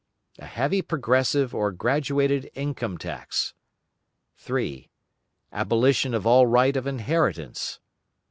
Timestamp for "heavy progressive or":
0.47-1.71